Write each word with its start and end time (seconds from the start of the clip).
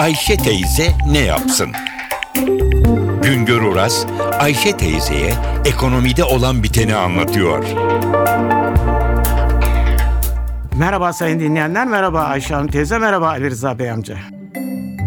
Ayşe 0.00 0.36
teyze 0.36 0.92
ne 1.10 1.18
yapsın? 1.18 1.72
Güngör 3.22 3.62
Oras, 3.62 4.06
Ayşe 4.38 4.76
teyzeye 4.76 5.32
ekonomide 5.64 6.24
olan 6.24 6.62
biteni 6.62 6.94
anlatıyor. 6.94 7.64
Merhaba 10.78 11.12
sayın 11.12 11.40
dinleyenler, 11.40 11.86
merhaba 11.86 12.20
Ayşe 12.20 12.54
Hanım 12.54 12.68
teyze, 12.68 12.98
merhaba 12.98 13.28
Ali 13.28 13.50
Rıza 13.50 13.78
Bey 13.78 13.90
amca. 13.90 14.18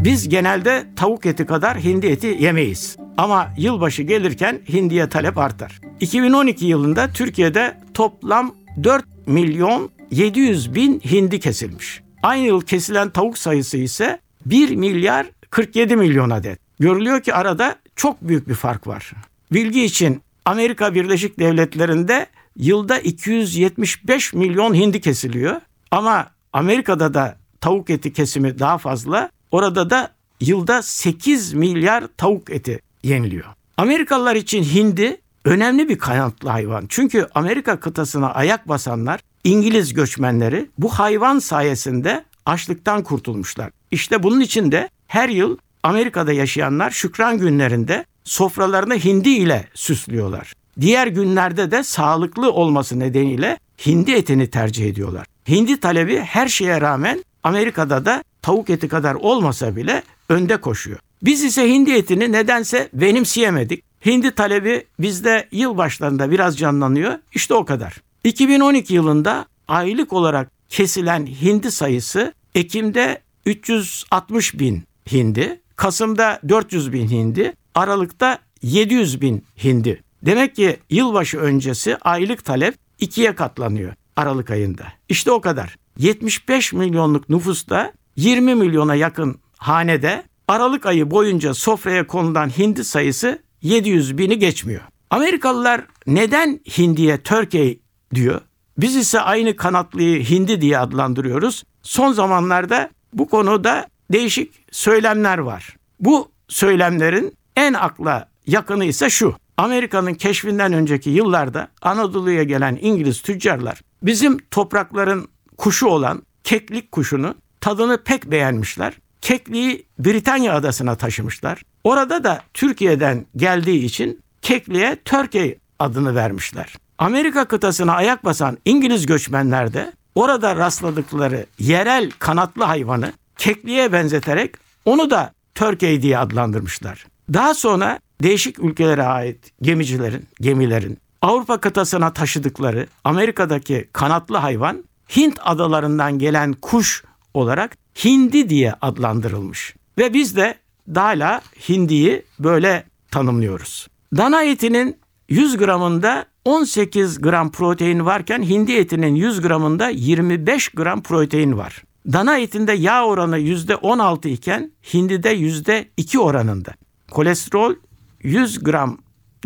Biz 0.04 0.30
genelde 0.30 0.84
tavuk 0.96 1.26
eti 1.26 1.46
kadar 1.46 1.78
hindi 1.78 2.08
eti 2.08 2.38
yemeyiz. 2.40 2.98
Ama 3.18 3.48
yılbaşı 3.58 4.04
gelirken 4.04 4.60
hindiye 4.70 5.10
talep 5.10 5.38
artar. 5.38 5.82
2012 6.00 6.66
yılında 6.66 7.10
Türkiye'de 7.14 7.78
toplam 7.94 8.56
4 8.84 9.06
milyon 9.28 9.90
700 10.12 10.76
bin 10.76 11.00
hindi 11.00 11.40
kesilmiş. 11.40 12.04
Aynı 12.24 12.46
yıl 12.46 12.62
kesilen 12.62 13.10
tavuk 13.10 13.38
sayısı 13.38 13.78
ise 13.78 14.23
1 14.46 14.76
milyar 14.76 15.28
47 15.50 15.96
milyon 15.96 16.30
adet. 16.30 16.60
Görülüyor 16.80 17.22
ki 17.22 17.34
arada 17.34 17.76
çok 17.96 18.22
büyük 18.22 18.48
bir 18.48 18.54
fark 18.54 18.88
var. 18.88 19.12
Bilgi 19.52 19.84
için 19.84 20.22
Amerika 20.46 20.96
Birleşik 20.96 21.40
Devletleri'nde 21.40 22.28
yılda 22.56 23.00
275 23.00 24.34
milyon 24.34 24.74
hindi 24.74 25.02
kesiliyor. 25.02 25.62
Ama 25.92 26.28
Amerika'da 26.54 27.14
da 27.14 27.38
tavuk 27.62 27.90
eti 27.90 28.14
kesimi 28.14 28.60
daha 28.60 28.78
fazla. 28.78 29.30
Orada 29.52 29.90
da 29.90 30.10
yılda 30.42 30.82
8 30.82 31.54
milyar 31.54 32.04
tavuk 32.18 32.50
eti 32.50 32.80
yeniliyor. 33.04 33.46
Amerikalılar 33.78 34.36
için 34.36 34.64
hindi 34.64 35.18
önemli 35.46 35.90
bir 35.90 35.98
kanatlı 35.98 36.50
hayvan. 36.50 36.86
Çünkü 36.90 37.28
Amerika 37.36 37.80
kıtasına 37.80 38.34
ayak 38.34 38.70
basanlar 38.70 39.20
İngiliz 39.44 39.94
göçmenleri 39.94 40.70
bu 40.78 40.90
hayvan 40.90 41.40
sayesinde 41.40 42.24
açlıktan 42.46 43.04
kurtulmuşlar. 43.04 43.72
İşte 43.94 44.24
bunun 44.24 44.40
için 44.40 44.72
de 44.72 44.90
her 45.08 45.30
yıl 45.30 45.58
Amerika'da 45.84 46.34
yaşayanlar 46.34 46.92
şükran 46.92 47.38
günlerinde 47.38 48.06
sofralarını 48.24 48.96
hindi 48.96 49.30
ile 49.30 49.68
süslüyorlar. 49.74 50.54
Diğer 50.82 51.08
günlerde 51.08 51.72
de 51.72 51.84
sağlıklı 51.84 52.52
olması 52.52 53.00
nedeniyle 53.00 53.60
hindi 53.86 54.12
etini 54.12 54.50
tercih 54.50 54.86
ediyorlar. 54.86 55.26
Hindi 55.48 55.80
talebi 55.80 56.18
her 56.20 56.48
şeye 56.48 56.82
rağmen 56.82 57.24
Amerika'da 57.44 58.06
da 58.06 58.24
tavuk 58.42 58.70
eti 58.70 58.88
kadar 58.88 59.16
olmasa 59.16 59.76
bile 59.76 60.04
önde 60.30 60.58
koşuyor. 60.58 61.00
Biz 61.24 61.44
ise 61.44 61.70
hindi 61.70 61.92
etini 61.92 62.32
nedense 62.32 62.90
benimseyemedik. 62.94 63.84
Hindi 64.06 64.32
talebi 64.32 64.86
bizde 65.00 65.48
yıl 65.52 65.78
başlarında 65.78 66.32
biraz 66.32 66.58
canlanıyor. 66.58 67.14
İşte 67.34 67.54
o 67.54 67.66
kadar. 67.66 67.98
2012 68.24 68.94
yılında 68.94 69.46
aylık 69.68 70.14
olarak 70.14 70.52
kesilen 70.70 71.26
hindi 71.26 71.72
sayısı 71.72 72.34
Ekim'de 72.56 73.24
360 73.46 74.60
bin 74.60 74.84
hindi, 75.12 75.62
Kasım'da 75.76 76.40
400 76.50 76.94
bin 76.94 77.08
hindi, 77.08 77.54
Aralık'ta 77.76 78.40
700 78.62 79.22
bin 79.22 79.46
hindi. 79.64 80.04
Demek 80.22 80.56
ki 80.56 80.78
yılbaşı 80.90 81.38
öncesi 81.38 81.98
aylık 81.98 82.46
talep 82.46 82.76
ikiye 83.00 83.36
katlanıyor 83.36 83.94
Aralık 84.16 84.52
ayında. 84.52 84.84
İşte 85.10 85.32
o 85.32 85.42
kadar. 85.42 85.76
75 85.98 86.74
milyonluk 86.74 87.30
nüfusta 87.30 87.94
20 88.16 88.56
milyona 88.56 88.96
yakın 88.96 89.40
hanede 89.58 90.24
Aralık 90.48 90.86
ayı 90.86 91.12
boyunca 91.12 91.54
sofraya 91.54 92.08
konulan 92.08 92.50
hindi 92.50 92.84
sayısı 92.84 93.40
700 93.62 94.18
bini 94.18 94.40
geçmiyor. 94.40 94.82
Amerikalılar 95.10 95.82
neden 96.08 96.60
hindiye 96.78 97.24
Turkey 97.24 97.80
diyor? 98.16 98.42
Biz 98.78 98.96
ise 98.96 99.20
aynı 99.20 99.56
kanatlıyı 99.56 100.24
hindi 100.24 100.62
diye 100.62 100.78
adlandırıyoruz. 100.78 101.64
Son 101.84 102.14
zamanlarda 102.14 102.90
bu 103.14 103.28
konuda 103.28 103.88
değişik 104.12 104.54
söylemler 104.72 105.38
var. 105.38 105.76
Bu 106.00 106.32
söylemlerin 106.48 107.34
en 107.56 107.74
akla 107.74 108.30
yakını 108.48 108.86
ise 108.86 109.10
şu. 109.10 109.36
Amerika'nın 109.58 110.14
keşfinden 110.14 110.74
önceki 110.74 111.10
yıllarda 111.10 111.68
Anadolu'ya 111.82 112.44
gelen 112.44 112.78
İngiliz 112.82 113.22
tüccarlar 113.22 113.82
bizim 114.04 114.38
toprakların 114.52 115.28
kuşu 115.58 115.88
olan 115.88 116.24
keklik 116.44 116.92
kuşunu 116.92 117.36
tadını 117.62 117.98
pek 118.04 118.32
beğenmişler. 118.32 118.94
Kekliği 119.22 119.86
Britanya 120.00 120.54
adasına 120.54 120.96
taşımışlar. 120.96 121.64
Orada 121.84 122.24
da 122.24 122.42
Türkiye'den 122.54 123.26
geldiği 123.36 123.86
için 123.86 124.22
kekliğe 124.42 124.98
Turkey 125.06 125.58
adını 125.80 126.16
vermişler. 126.16 126.76
Amerika 126.98 127.46
kıtasına 127.46 127.94
ayak 127.94 128.26
basan 128.26 128.58
İngiliz 128.66 129.06
göçmenler 129.06 129.74
de 129.74 129.94
orada 130.16 130.56
rastladıkları 130.56 131.46
yerel 131.60 132.12
kanatlı 132.20 132.64
hayvanı 132.64 133.14
kekliğe 133.38 133.94
benzeterek 133.94 134.56
onu 134.86 135.10
da 135.10 135.34
Turkey 135.56 136.02
diye 136.02 136.18
adlandırmışlar. 136.18 137.06
Daha 137.34 137.54
sonra 137.54 138.00
değişik 138.24 138.60
ülkelere 138.60 139.04
ait 139.04 139.52
gemicilerin, 139.62 140.28
gemilerin 140.42 140.98
Avrupa 141.22 141.58
kıtasına 141.58 142.14
taşıdıkları 142.14 142.88
Amerika'daki 143.04 143.90
kanatlı 143.94 144.38
hayvan 144.38 144.84
Hint 145.16 145.40
adalarından 145.44 146.20
gelen 146.20 146.54
kuş 146.54 147.04
olarak 147.34 147.78
hindi 148.04 148.50
diye 148.50 148.74
adlandırılmış. 148.82 149.76
Ve 149.98 150.14
biz 150.14 150.36
de 150.36 150.56
hala 150.96 151.42
hindiyi 151.70 152.24
böyle 152.40 152.86
tanımlıyoruz. 153.12 153.88
Dana 154.18 154.44
etinin 154.44 154.98
100 155.30 155.58
gramında 155.58 156.26
18 156.46 157.22
gram 157.22 157.52
protein 157.52 158.06
varken 158.06 158.44
hindi 158.44 158.74
etinin 158.74 159.16
100 159.16 159.42
gramında 159.42 159.90
25 159.90 160.70
gram 160.70 161.04
protein 161.04 161.58
var. 161.58 161.84
Dana 162.12 162.38
etinde 162.38 162.74
yağ 162.74 163.06
oranı 163.06 163.40
%16 163.40 164.30
iken 164.30 164.72
hindide 164.94 165.36
%2 165.38 166.18
oranında. 166.18 166.72
Kolesterol 167.12 167.76
100 168.24 168.64
gram 168.64 168.98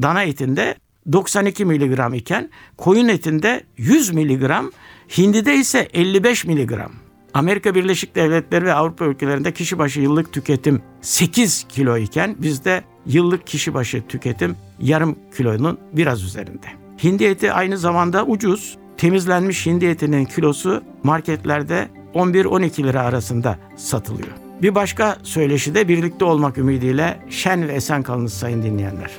dana 0.01 0.23
etinde 0.23 0.75
92 1.11 1.65
miligram 1.65 2.13
iken 2.13 2.49
koyun 2.77 3.07
etinde 3.07 3.63
100 3.77 4.13
miligram, 4.13 4.71
hindide 5.17 5.55
ise 5.55 5.87
55 5.93 6.45
miligram. 6.45 6.91
Amerika 7.33 7.75
Birleşik 7.75 8.15
Devletleri 8.15 8.65
ve 8.65 8.73
Avrupa 8.73 9.05
ülkelerinde 9.05 9.51
kişi 9.51 9.77
başı 9.77 10.01
yıllık 10.01 10.33
tüketim 10.33 10.81
8 11.01 11.65
kilo 11.69 11.97
iken 11.97 12.35
bizde 12.39 12.83
yıllık 13.05 13.47
kişi 13.47 13.73
başı 13.73 14.07
tüketim 14.07 14.55
yarım 14.79 15.15
kilonun 15.37 15.79
biraz 15.93 16.23
üzerinde. 16.23 16.86
Hindi 17.03 17.25
eti 17.25 17.53
aynı 17.53 17.77
zamanda 17.77 18.25
ucuz. 18.25 18.77
Temizlenmiş 18.97 19.65
hindi 19.65 19.85
etinin 19.85 20.25
kilosu 20.25 20.83
marketlerde 21.03 21.87
11-12 22.13 22.83
lira 22.83 23.01
arasında 23.01 23.57
satılıyor. 23.75 24.31
Bir 24.61 24.75
başka 24.75 25.17
söyleşi 25.23 25.75
de 25.75 25.87
birlikte 25.87 26.25
olmak 26.25 26.57
ümidiyle 26.57 27.19
şen 27.29 27.67
ve 27.67 27.73
esen 27.73 28.03
kalınız 28.03 28.33
sayın 28.33 28.63
dinleyenler. 28.63 29.11